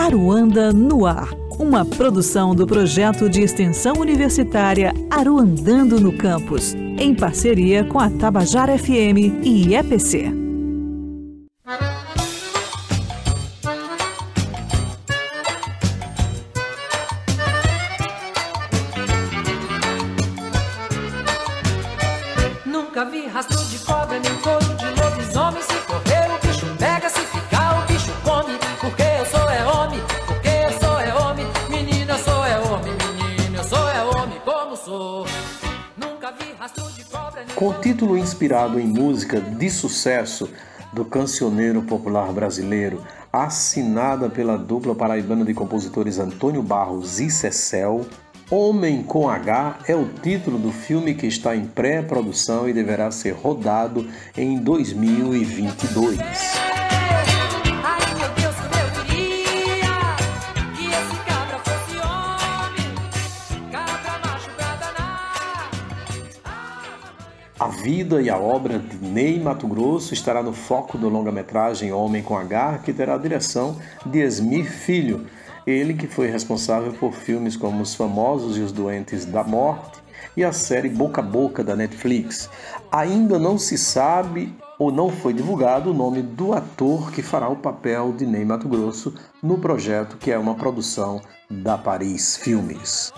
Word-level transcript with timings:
Aruanda 0.00 0.72
no 0.72 1.04
Ar, 1.04 1.28
uma 1.58 1.84
produção 1.84 2.54
do 2.54 2.66
projeto 2.66 3.28
de 3.28 3.42
extensão 3.42 3.96
universitária 3.96 4.94
Aruandando 5.10 6.00
no 6.00 6.10
Campus, 6.16 6.72
em 6.98 7.14
parceria 7.14 7.84
com 7.84 8.00
a 8.00 8.08
Tabajara 8.08 8.78
FM 8.78 9.44
e 9.44 9.74
EPC. 9.74 10.40
Com 37.54 37.68
o 37.68 37.74
título 37.74 38.18
inspirado 38.18 38.80
em 38.80 38.86
música 38.86 39.40
de 39.40 39.70
sucesso 39.70 40.50
do 40.92 41.04
cancioneiro 41.04 41.82
popular 41.82 42.32
brasileiro, 42.32 43.04
assinada 43.32 44.28
pela 44.28 44.58
dupla 44.58 44.94
paraibana 44.94 45.44
de 45.44 45.54
compositores 45.54 46.18
Antônio 46.18 46.62
Barros 46.62 47.20
e 47.20 47.30
Cecel, 47.30 48.04
Homem 48.50 49.04
com 49.04 49.30
H 49.30 49.78
é 49.86 49.94
o 49.94 50.08
título 50.08 50.58
do 50.58 50.72
filme 50.72 51.14
que 51.14 51.28
está 51.28 51.54
em 51.54 51.64
pré-produção 51.64 52.68
e 52.68 52.72
deverá 52.72 53.08
ser 53.12 53.30
rodado 53.30 54.04
em 54.36 54.58
2022. 54.58 56.18
A 67.60 67.68
vida 67.68 68.22
e 68.22 68.30
a 68.30 68.38
obra 68.38 68.78
de 68.78 68.96
Ney 69.06 69.38
Mato 69.38 69.68
Grosso 69.68 70.14
estará 70.14 70.42
no 70.42 70.50
foco 70.50 70.96
do 70.96 71.10
longa-metragem 71.10 71.92
Homem 71.92 72.22
com 72.22 72.34
H, 72.38 72.78
que 72.78 72.90
terá 72.90 73.16
a 73.16 73.18
direção 73.18 73.76
de 74.06 74.20
Esmir 74.20 74.64
Filho, 74.64 75.26
ele 75.66 75.92
que 75.92 76.06
foi 76.06 76.26
responsável 76.28 76.90
por 76.94 77.12
filmes 77.12 77.58
como 77.58 77.82
Os 77.82 77.94
Famosos 77.94 78.56
e 78.56 78.60
os 78.60 78.72
Doentes 78.72 79.26
da 79.26 79.44
Morte 79.44 80.00
e 80.34 80.42
a 80.42 80.54
série 80.54 80.88
Boca 80.88 81.20
a 81.20 81.24
Boca 81.24 81.62
da 81.62 81.76
Netflix. 81.76 82.48
Ainda 82.90 83.38
não 83.38 83.58
se 83.58 83.76
sabe 83.76 84.56
ou 84.78 84.90
não 84.90 85.10
foi 85.10 85.34
divulgado 85.34 85.90
o 85.90 85.94
nome 85.94 86.22
do 86.22 86.54
ator 86.54 87.12
que 87.12 87.20
fará 87.20 87.46
o 87.46 87.56
papel 87.56 88.14
de 88.14 88.24
Ney 88.24 88.42
Mato 88.42 88.70
Grosso 88.70 89.12
no 89.42 89.58
projeto 89.58 90.16
que 90.16 90.30
é 90.30 90.38
uma 90.38 90.54
produção 90.54 91.20
da 91.50 91.76
Paris 91.76 92.38
Filmes. 92.38 93.12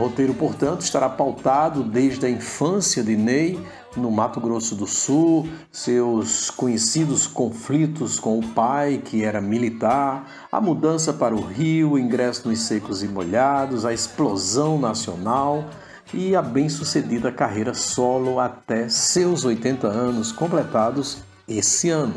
Roteiro, 0.00 0.34
portanto, 0.34 0.80
estará 0.80 1.08
pautado 1.08 1.84
desde 1.84 2.24
a 2.26 2.30
infância 2.30 3.02
de 3.02 3.16
Ney 3.16 3.60
no 3.96 4.10
Mato 4.10 4.40
Grosso 4.40 4.74
do 4.74 4.86
Sul, 4.86 5.48
seus 5.70 6.48
conhecidos 6.50 7.26
conflitos 7.26 8.18
com 8.18 8.38
o 8.38 8.48
pai, 8.48 9.02
que 9.04 9.24
era 9.24 9.40
militar, 9.40 10.26
a 10.50 10.60
mudança 10.60 11.12
para 11.12 11.34
o 11.34 11.40
Rio, 11.40 11.92
o 11.92 11.98
ingresso 11.98 12.48
nos 12.48 12.60
secos 12.60 13.02
e 13.02 13.08
molhados, 13.08 13.84
a 13.84 13.92
explosão 13.92 14.78
nacional 14.78 15.68
e 16.14 16.34
a 16.34 16.42
bem-sucedida 16.42 17.30
carreira 17.30 17.74
solo 17.74 18.40
até 18.40 18.88
seus 18.88 19.44
80 19.44 19.86
anos 19.86 20.32
completados 20.32 21.18
esse 21.46 21.90
ano. 21.90 22.14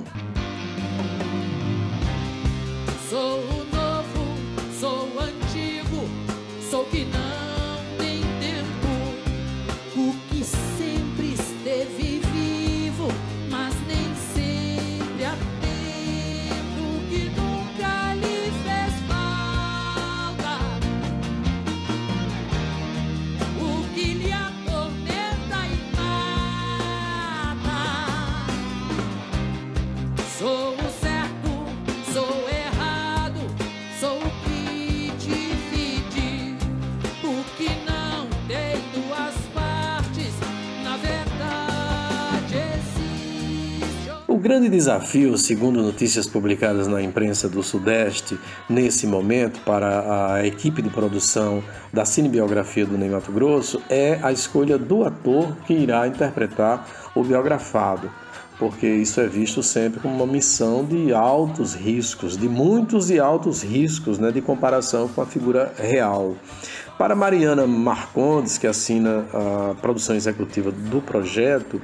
Grande 44.43 44.67
desafio, 44.67 45.37
segundo 45.37 45.81
notícias 45.81 46.27
publicadas 46.27 46.85
na 46.85 47.01
imprensa 47.01 47.47
do 47.47 47.63
Sudeste, 47.63 48.37
nesse 48.69 49.07
momento, 49.07 49.61
para 49.61 50.33
a 50.33 50.45
equipe 50.45 50.81
de 50.81 50.89
produção 50.89 51.63
da 51.93 52.03
cinebiografia 52.03 52.85
do 52.85 52.97
Ney 52.97 53.09
Mato 53.09 53.31
Grosso, 53.31 53.81
é 53.89 54.19
a 54.21 54.33
escolha 54.33 54.77
do 54.77 55.05
ator 55.05 55.55
que 55.65 55.73
irá 55.73 56.05
interpretar 56.09 56.85
o 57.15 57.23
biografado, 57.23 58.11
porque 58.59 58.85
isso 58.85 59.21
é 59.21 59.27
visto 59.27 59.63
sempre 59.63 60.01
como 60.01 60.13
uma 60.13 60.27
missão 60.27 60.83
de 60.83 61.13
altos 61.13 61.73
riscos, 61.73 62.35
de 62.35 62.49
muitos 62.49 63.09
e 63.09 63.19
altos 63.19 63.63
riscos, 63.63 64.19
né, 64.19 64.29
de 64.29 64.41
comparação 64.41 65.07
com 65.07 65.21
a 65.21 65.25
figura 65.25 65.71
real. 65.77 66.35
Para 66.97 67.15
Mariana 67.15 67.65
Marcondes, 67.65 68.57
que 68.57 68.67
assina 68.67 69.25
a 69.33 69.75
produção 69.75 70.17
executiva 70.17 70.69
do 70.69 71.01
projeto, 71.01 71.81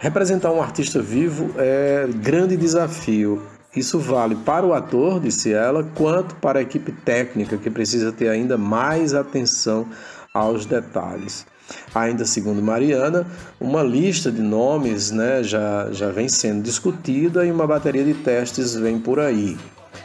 Representar 0.00 0.50
um 0.50 0.60
artista 0.62 1.02
vivo 1.02 1.50
é 1.58 2.08
grande 2.08 2.56
desafio. 2.56 3.42
Isso 3.76 3.98
vale 3.98 4.34
para 4.34 4.64
o 4.64 4.72
ator, 4.72 5.20
disse 5.20 5.52
ela, 5.52 5.86
quanto 5.94 6.34
para 6.36 6.58
a 6.58 6.62
equipe 6.62 6.90
técnica, 6.90 7.58
que 7.58 7.68
precisa 7.68 8.10
ter 8.10 8.30
ainda 8.30 8.56
mais 8.56 9.12
atenção 9.12 9.86
aos 10.32 10.64
detalhes. 10.64 11.46
Ainda 11.94 12.24
segundo 12.24 12.62
Mariana, 12.62 13.26
uma 13.60 13.82
lista 13.82 14.32
de 14.32 14.40
nomes 14.40 15.10
né, 15.10 15.42
já, 15.42 15.92
já 15.92 16.10
vem 16.10 16.30
sendo 16.30 16.62
discutida 16.62 17.44
e 17.44 17.52
uma 17.52 17.66
bateria 17.66 18.02
de 18.02 18.14
testes 18.14 18.74
vem 18.74 18.98
por 18.98 19.20
aí. 19.20 19.58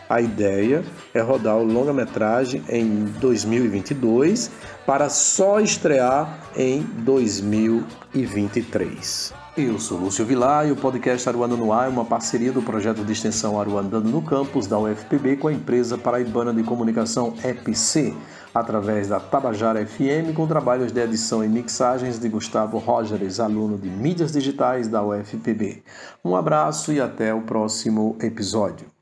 A 0.09 0.19
ideia 0.19 0.83
é 1.13 1.21
rodar 1.21 1.55
o 1.55 1.63
longa-metragem 1.63 2.61
em 2.67 3.05
2022 3.21 4.51
para 4.85 5.07
só 5.07 5.61
estrear 5.61 6.37
em 6.53 6.81
2023. 6.81 9.44
Eu 9.57 9.79
sou 9.79 9.97
Lúcio 9.97 10.25
Vilar 10.25 10.67
e 10.67 10.73
o 10.73 10.75
podcast 10.75 11.29
Aruanda 11.29 11.55
no 11.55 11.71
Ar 11.71 11.85
é 11.85 11.89
uma 11.89 12.03
parceria 12.03 12.51
do 12.51 12.61
projeto 12.61 13.05
de 13.05 13.13
extensão 13.13 13.57
Aruandando 13.57 14.09
no 14.09 14.21
Campus 14.21 14.67
da 14.67 14.77
UFPB 14.77 15.37
com 15.37 15.47
a 15.47 15.53
empresa 15.53 15.97
paraibana 15.97 16.53
de 16.53 16.61
comunicação 16.61 17.33
EPC, 17.41 18.13
através 18.53 19.07
da 19.07 19.17
Tabajara 19.17 19.85
FM, 19.85 20.35
com 20.35 20.45
trabalhos 20.45 20.91
de 20.91 20.99
edição 20.99 21.41
e 21.41 21.47
mixagens 21.47 22.19
de 22.19 22.27
Gustavo 22.27 22.77
Rogers, 22.79 23.39
aluno 23.39 23.77
de 23.77 23.87
mídias 23.87 24.33
digitais 24.33 24.89
da 24.89 25.01
UFPB. 25.01 25.83
Um 26.23 26.35
abraço 26.35 26.91
e 26.91 26.99
até 26.99 27.33
o 27.33 27.43
próximo 27.43 28.17
episódio. 28.19 28.94